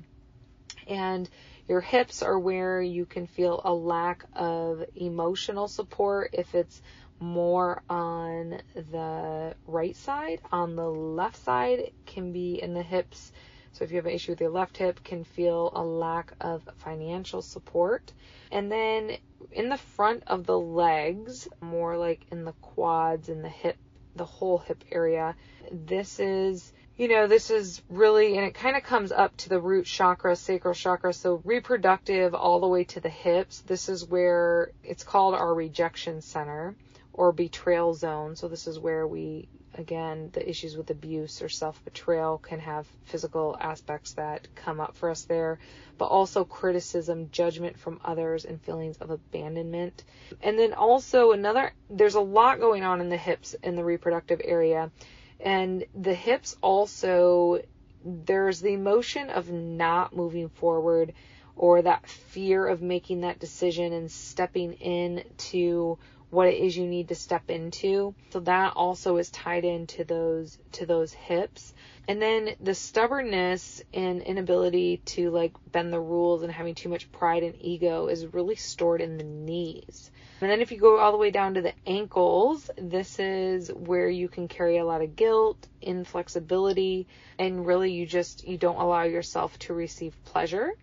and 0.87 1.29
your 1.67 1.81
hips 1.81 2.21
are 2.21 2.37
where 2.37 2.81
you 2.81 3.05
can 3.05 3.27
feel 3.27 3.61
a 3.63 3.73
lack 3.73 4.23
of 4.35 4.83
emotional 4.95 5.67
support 5.67 6.29
if 6.33 6.53
it's 6.53 6.81
more 7.19 7.81
on 7.89 8.61
the 8.75 9.55
right 9.67 9.95
side. 9.95 10.41
On 10.51 10.75
the 10.75 10.89
left 10.89 11.37
side, 11.37 11.91
can 12.05 12.31
be 12.31 12.61
in 12.61 12.73
the 12.73 12.83
hips. 12.83 13.31
So 13.71 13.83
if 13.83 13.91
you 13.91 13.97
have 13.97 14.05
an 14.05 14.13
issue 14.13 14.31
with 14.31 14.41
your 14.41 14.51
left 14.51 14.77
hip, 14.77 15.03
can 15.03 15.23
feel 15.23 15.71
a 15.75 15.83
lack 15.83 16.33
of 16.39 16.67
financial 16.77 17.41
support. 17.41 18.13
And 18.51 18.71
then 18.71 19.17
in 19.51 19.69
the 19.69 19.77
front 19.77 20.23
of 20.27 20.45
the 20.45 20.57
legs, 20.57 21.47
more 21.61 21.97
like 21.97 22.25
in 22.31 22.45
the 22.45 22.53
quads 22.53 23.29
and 23.29 23.43
the 23.43 23.49
hip, 23.49 23.77
the 24.15 24.25
whole 24.25 24.59
hip 24.59 24.83
area, 24.91 25.35
this 25.71 26.19
is 26.19 26.71
you 26.97 27.09
know, 27.09 27.27
this 27.27 27.49
is 27.49 27.81
really, 27.89 28.37
and 28.37 28.45
it 28.45 28.53
kind 28.53 28.77
of 28.77 28.83
comes 28.83 29.11
up 29.11 29.35
to 29.35 29.49
the 29.49 29.59
root 29.59 29.85
chakra, 29.85 30.33
sacral 30.33 30.73
chakra, 30.73 31.11
so 31.11 31.41
reproductive 31.43 32.33
all 32.33 32.61
the 32.61 32.67
way 32.67 32.85
to 32.85 33.01
the 33.01 33.09
hips. 33.09 33.59
This 33.59 33.89
is 33.89 34.05
where 34.05 34.71
it's 34.81 35.03
called 35.03 35.35
our 35.35 35.53
rejection 35.53 36.21
center 36.21 36.73
or 37.15 37.31
betrayal 37.31 37.93
zone. 37.93 38.35
So 38.35 38.47
this 38.47 38.67
is 38.67 38.79
where 38.79 39.07
we, 39.07 39.47
again, 39.73 40.29
the 40.33 40.47
issues 40.47 40.77
with 40.77 40.89
abuse 40.89 41.41
or 41.41 41.49
self 41.49 41.83
betrayal 41.83 42.37
can 42.37 42.59
have 42.59 42.87
physical 43.05 43.57
aspects 43.59 44.13
that 44.13 44.47
come 44.55 44.79
up 44.79 44.95
for 44.95 45.09
us 45.09 45.23
there, 45.23 45.59
but 45.97 46.05
also 46.05 46.45
criticism, 46.45 47.29
judgment 47.31 47.77
from 47.77 47.99
others, 48.03 48.45
and 48.45 48.61
feelings 48.61 48.97
of 48.97 49.09
abandonment. 49.09 50.03
And 50.41 50.59
then 50.59 50.73
also 50.73 51.31
another, 51.31 51.73
there's 51.89 52.15
a 52.15 52.21
lot 52.21 52.59
going 52.59 52.83
on 52.83 53.01
in 53.01 53.09
the 53.09 53.17
hips 53.17 53.55
in 53.63 53.75
the 53.75 53.83
reproductive 53.83 54.41
area 54.43 54.91
and 55.39 55.85
the 55.93 56.13
hips 56.13 56.55
also, 56.61 57.61
there's 58.03 58.61
the 58.61 58.73
emotion 58.73 59.29
of 59.29 59.51
not 59.51 60.15
moving 60.15 60.49
forward 60.49 61.13
or 61.55 61.81
that 61.81 62.07
fear 62.07 62.65
of 62.67 62.81
making 62.81 63.21
that 63.21 63.39
decision 63.39 63.93
and 63.93 64.11
stepping 64.11 64.73
into 64.73 65.97
what 66.35 66.49
it 66.49 66.55
is 66.55 66.75
you 66.75 66.85
need 66.85 67.07
to 67.07 67.15
step 67.15 67.49
into. 67.49 68.13
So 68.31 68.41
that 68.41 68.73
also 68.75 69.17
is 69.17 69.31
tied 69.31 69.63
into 69.63 70.03
those 70.03 70.57
to 70.73 70.85
those 70.85 71.13
hips. 71.13 71.73
And 72.07 72.21
then 72.21 72.55
the 72.59 72.75
stubbornness 72.75 73.81
and 73.93 74.21
inability 74.21 74.97
to 75.05 75.31
like 75.31 75.53
bend 75.71 75.91
the 75.91 75.99
rules 75.99 76.43
and 76.43 76.51
having 76.51 76.75
too 76.75 76.89
much 76.89 77.11
pride 77.11 77.43
and 77.43 77.55
ego 77.59 78.07
is 78.07 78.27
really 78.27 78.55
stored 78.55 79.01
in 79.01 79.17
the 79.17 79.23
knees. 79.23 80.11
And 80.41 80.51
then 80.51 80.61
if 80.61 80.71
you 80.71 80.77
go 80.77 80.99
all 80.99 81.13
the 81.13 81.17
way 81.17 81.31
down 81.31 81.53
to 81.53 81.61
the 81.61 81.73
ankles, 81.87 82.69
this 82.77 83.17
is 83.17 83.69
where 83.69 84.09
you 84.09 84.27
can 84.27 84.47
carry 84.47 84.77
a 84.77 84.85
lot 84.85 85.01
of 85.01 85.15
guilt, 85.15 85.67
inflexibility, 85.81 87.07
and 87.39 87.65
really 87.65 87.93
you 87.93 88.05
just 88.05 88.45
you 88.45 88.57
don't 88.57 88.79
allow 88.79 89.03
yourself 89.03 89.57
to 89.59 89.73
receive 89.73 90.13
pleasure. 90.25 90.73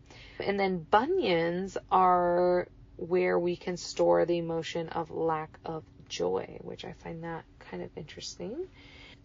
And 0.40 0.59
then 0.59 0.87
bunions 0.90 1.76
are 1.90 2.66
where 2.96 3.38
we 3.38 3.56
can 3.56 3.76
store 3.76 4.25
the 4.25 4.38
emotion 4.38 4.88
of 4.90 5.11
lack 5.11 5.58
of 5.64 5.84
joy, 6.08 6.58
which 6.62 6.84
I 6.84 6.92
find 6.92 7.25
that 7.25 7.44
kind 7.58 7.82
of 7.82 7.90
interesting. 7.96 8.66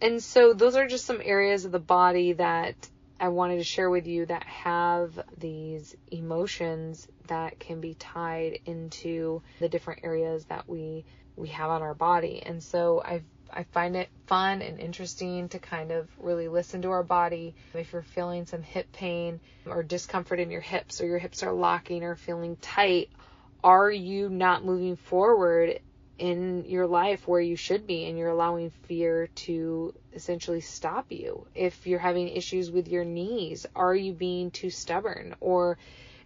And 0.00 0.22
so 0.22 0.52
those 0.52 0.76
are 0.76 0.86
just 0.86 1.04
some 1.04 1.20
areas 1.22 1.64
of 1.64 1.72
the 1.72 1.78
body 1.78 2.34
that 2.34 2.74
I 3.20 3.28
wanted 3.28 3.56
to 3.56 3.64
share 3.64 3.90
with 3.90 4.06
you 4.06 4.26
that 4.26 4.44
have 4.44 5.18
these 5.38 5.96
emotions 6.10 7.08
that 7.26 7.58
can 7.58 7.80
be 7.80 7.94
tied 7.94 8.60
into 8.64 9.42
the 9.58 9.68
different 9.68 10.00
areas 10.04 10.44
that 10.46 10.68
we 10.68 11.04
we 11.36 11.48
have 11.48 11.70
on 11.70 11.82
our 11.82 11.94
body. 11.94 12.42
And 12.44 12.62
so 12.62 13.02
I 13.04 13.22
I 13.50 13.64
find 13.64 13.96
it 13.96 14.08
fun 14.26 14.62
and 14.62 14.78
interesting 14.78 15.48
to 15.48 15.58
kind 15.58 15.90
of 15.90 16.08
really 16.18 16.48
listen 16.48 16.82
to 16.82 16.90
our 16.90 17.02
body. 17.02 17.54
If 17.74 17.92
you're 17.92 18.02
feeling 18.02 18.46
some 18.46 18.62
hip 18.62 18.92
pain 18.92 19.40
or 19.66 19.82
discomfort 19.82 20.38
in 20.38 20.50
your 20.50 20.60
hips 20.60 21.00
or 21.00 21.06
your 21.06 21.18
hips 21.18 21.42
are 21.42 21.52
locking 21.52 22.04
or 22.04 22.14
feeling 22.14 22.56
tight, 22.56 23.10
are 23.62 23.90
you 23.90 24.28
not 24.28 24.64
moving 24.64 24.96
forward 24.96 25.80
in 26.18 26.64
your 26.66 26.86
life 26.86 27.28
where 27.28 27.40
you 27.40 27.56
should 27.56 27.86
be 27.86 28.04
and 28.06 28.18
you're 28.18 28.30
allowing 28.30 28.70
fear 28.70 29.28
to 29.28 29.94
essentially 30.12 30.60
stop 30.60 31.06
you. 31.10 31.46
If 31.54 31.86
you're 31.86 32.00
having 32.00 32.28
issues 32.28 32.70
with 32.70 32.88
your 32.88 33.04
knees, 33.04 33.66
are 33.74 33.94
you 33.94 34.12
being 34.12 34.50
too 34.50 34.70
stubborn? 34.70 35.36
Or 35.40 35.78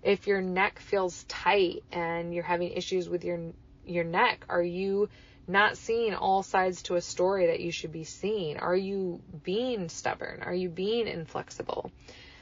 if 0.03 0.27
your 0.27 0.41
neck 0.41 0.79
feels 0.79 1.25
tight 1.25 1.85
and 1.93 2.35
you're 2.35 2.43
having 2.43 2.73
issues 2.73 3.09
with 3.09 3.25
your 3.25 3.53
your 3.85 4.05
neck, 4.05 4.47
are 4.49 4.63
you 4.63 5.09
not 5.47 5.77
seeing 5.77 6.15
all 6.15 6.43
sides 6.43 6.83
to 6.83 6.95
a 6.95 7.01
story 7.01 7.47
that 7.47 7.61
you 7.61 7.73
should 7.73 7.93
be 7.93 8.05
seeing? 8.05 8.59
Are 8.59 8.77
you 8.77 9.21
being 9.43 9.89
stubborn? 9.89 10.43
Are 10.43 10.55
you 10.55 10.69
being 10.69 11.09
inflexible? 11.09 11.91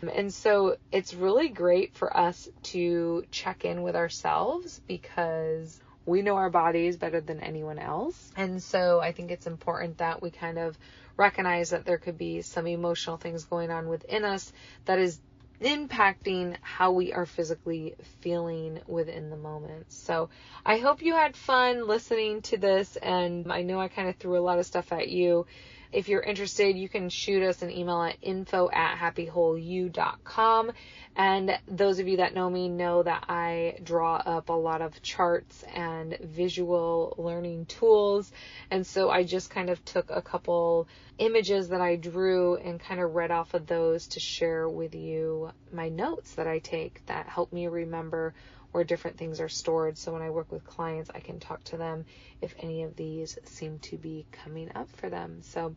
And 0.03 0.33
so 0.33 0.77
it's 0.91 1.15
really 1.15 1.49
great 1.49 1.95
for 1.95 2.15
us 2.17 2.49
to 2.65 3.25
check 3.31 3.65
in 3.65 3.83
with 3.83 3.97
ourselves 3.97 4.81
because 4.87 5.81
we 6.07 6.23
know 6.23 6.37
our 6.37 6.51
bodies 6.51 6.97
better 6.97 7.21
than 7.21 7.41
anyone 7.41 7.79
else. 7.79 8.33
And 8.37 8.63
so 8.63 9.01
I 9.01 9.13
think 9.13 9.31
it's 9.31 9.47
important 9.47 9.99
that 9.99 10.23
we 10.23 10.31
kind 10.31 10.59
of 10.59 10.79
recognize 11.17 11.71
that 11.71 11.85
there 11.85 11.99
could 11.99 12.17
be 12.17 12.43
some 12.43 12.67
emotional 12.67 13.17
things 13.17 13.45
going 13.45 13.71
on 13.71 13.89
within 13.89 14.25
us 14.25 14.53
that 14.87 14.99
is 14.99 15.21
impacting 15.61 16.57
how 16.63 16.93
we 16.93 17.13
are 17.13 17.27
physically 17.27 17.95
feeling 18.21 18.81
within 18.87 19.29
the 19.29 19.37
moment. 19.37 19.93
So 19.93 20.31
I 20.65 20.79
hope 20.79 21.03
you 21.03 21.15
had 21.15 21.37
fun 21.37 21.87
listening 21.87 22.41
to 22.43 22.57
this 22.57 22.97
and 22.97 23.53
I 23.53 23.63
know 23.63 23.79
I 23.79 23.89
kind 23.89 24.09
of 24.09 24.17
threw 24.17 24.39
a 24.39 24.41
lot 24.41 24.59
of 24.59 24.67
stuff 24.67 24.93
at 24.93 25.09
you. 25.09 25.47
If 25.93 26.09
you're 26.09 26.23
interested, 26.23 26.77
you 26.77 26.89
can 26.89 27.09
shoot 27.09 27.43
us 27.43 27.63
an 27.63 27.71
email 27.71 28.03
at 28.03 28.17
info 28.23 28.71
at 28.71 28.97
happywholeyou.com. 28.97 30.73
And 31.17 31.59
those 31.67 31.99
of 31.99 32.07
you 32.07 32.19
that 32.19 32.35
know 32.35 32.49
me 32.49 32.69
know 32.69 33.03
that 33.03 33.25
I 33.29 33.79
draw 33.83 34.17
up 34.17 34.49
a 34.49 34.55
lot 34.55 34.83
of 34.83 35.03
charts 35.03 35.65
and 35.75 36.17
visual 36.21 37.15
learning 37.19 37.67
tools. 37.67 38.31
And 38.71 38.87
so 38.87 39.11
I 39.11 39.25
just 39.25 39.51
kind 39.51 39.69
of 39.69 39.85
took 39.85 40.11
a 40.11 40.23
couple 40.23 40.87
images 41.19 41.69
that 41.71 41.81
I 41.81 41.97
drew 41.97 42.55
and 42.57 42.79
kind 42.81 43.01
of 43.01 43.15
read 43.15 43.33
off 43.33 43.55
of 43.55 43.67
those 43.67 44.07
to 44.09 44.21
share 44.21 44.69
with 44.69 44.95
you 44.95 45.51
my 45.73 45.89
notes 45.89 46.35
that 46.37 46.47
I 46.47 46.61
take 46.61 47.05
that 47.07 47.27
help 47.27 47.53
me 47.53 47.67
remember 47.67 48.33
where 48.73 48.85
different 48.85 49.19
things 49.19 49.41
are 49.41 49.49
stored. 49.49 49.99
So 49.99 50.13
when 50.13 50.23
I 50.23 50.31
work 50.31 50.51
with 50.53 50.65
clients, 50.65 51.11
I 51.15 51.21
can 51.21 51.41
talk 51.41 51.63
to 51.65 51.77
them 51.77 52.05
if 52.41 52.55
any 52.59 52.83
of 52.83 52.97
these 52.97 53.39
seem 53.45 53.79
to 53.81 53.97
be 53.97 54.27
coming 54.33 54.71
up 54.75 54.89
for 54.97 55.09
them. 55.09 55.43
So, 55.43 55.75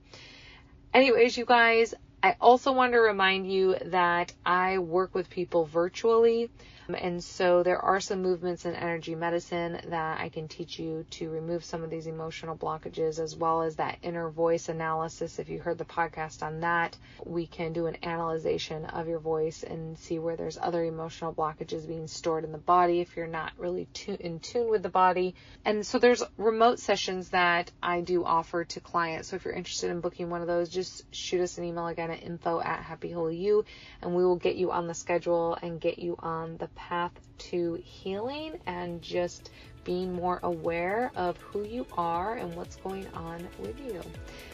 anyways, 0.93 1.37
you 1.37 1.45
guys, 1.45 1.93
I 2.23 2.37
also 2.39 2.71
want 2.71 2.93
to 2.93 2.99
remind 2.99 3.51
you 3.51 3.75
that 3.87 4.31
I 4.45 4.77
work 4.77 5.13
with 5.13 5.29
people 5.29 5.65
virtually. 5.65 6.49
Um, 6.89 6.95
and 6.95 7.23
so 7.23 7.63
there 7.63 7.79
are 7.79 7.99
some 7.99 8.21
movements 8.21 8.65
in 8.65 8.75
energy 8.75 9.15
medicine 9.15 9.79
that 9.87 10.19
I 10.19 10.29
can 10.29 10.47
teach 10.47 10.79
you 10.79 11.05
to 11.11 11.29
remove 11.29 11.63
some 11.63 11.83
of 11.83 11.89
these 11.89 12.07
emotional 12.07 12.55
blockages, 12.55 13.19
as 13.19 13.35
well 13.35 13.61
as 13.61 13.75
that 13.75 13.97
inner 14.01 14.29
voice 14.29 14.69
analysis. 14.69 15.39
If 15.39 15.49
you 15.49 15.59
heard 15.59 15.77
the 15.77 15.85
podcast 15.85 16.43
on 16.43 16.61
that, 16.61 16.97
we 17.25 17.45
can 17.45 17.73
do 17.73 17.87
an 17.87 17.97
analyzation 18.03 18.85
of 18.85 19.07
your 19.07 19.19
voice 19.19 19.63
and 19.63 19.97
see 19.97 20.19
where 20.19 20.35
there's 20.35 20.57
other 20.57 20.83
emotional 20.83 21.33
blockages 21.33 21.87
being 21.87 22.07
stored 22.07 22.43
in 22.43 22.51
the 22.51 22.57
body 22.57 23.01
if 23.01 23.15
you're 23.15 23.27
not 23.27 23.51
really 23.57 23.87
in 24.19 24.39
tune 24.39 24.69
with 24.69 24.83
the 24.83 24.89
body. 24.89 25.35
And 25.65 25.85
so 25.85 25.99
there's 25.99 26.23
remote 26.37 26.79
sessions 26.79 27.29
that 27.29 27.71
I 27.81 28.01
do 28.01 28.23
offer 28.23 28.63
to 28.63 28.79
clients. 28.79 29.29
So 29.29 29.35
if 29.35 29.45
you're 29.45 29.53
interested 29.53 29.89
in 29.89 30.01
booking 30.01 30.29
one 30.29 30.41
of 30.41 30.47
those, 30.47 30.69
just 30.69 31.03
shoot 31.13 31.41
us 31.41 31.57
an 31.57 31.63
email 31.63 31.87
again 31.87 32.11
at 32.13 32.23
info 32.23 32.61
at 32.61 32.83
You, 33.03 33.65
and 34.01 34.15
we 34.15 34.23
will 34.23 34.37
get 34.37 34.55
you 34.55 34.71
on 34.71 34.87
the 34.87 34.93
schedule 34.93 35.57
and 35.61 35.81
get 35.81 35.99
you 35.99 36.15
on 36.19 36.57
the 36.57 36.67
path 36.69 37.11
to 37.49 37.79
healing 37.83 38.59
and 38.65 39.01
just 39.01 39.49
being 39.83 40.13
more 40.13 40.39
aware 40.43 41.11
of 41.15 41.37
who 41.37 41.63
you 41.63 41.85
are 41.97 42.35
and 42.35 42.55
what's 42.55 42.77
going 42.77 43.07
on 43.13 43.45
with 43.59 43.79
you. 43.79 44.01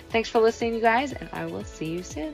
Thanks 0.09 0.29
for 0.29 0.39
listening, 0.39 0.73
you 0.73 0.81
guys, 0.81 1.13
and 1.13 1.29
I 1.31 1.45
will 1.45 1.63
see 1.63 1.91
you 1.91 2.03
soon. 2.03 2.33